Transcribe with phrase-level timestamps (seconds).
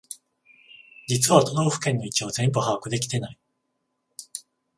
[1.07, 3.37] 実は都道府県の位置を全部把握できてない